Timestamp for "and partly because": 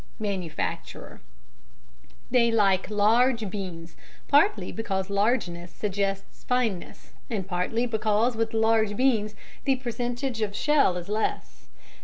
7.29-8.35